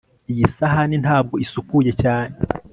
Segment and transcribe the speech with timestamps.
[0.31, 2.35] Iyi sahani ntabwo isukuye cyane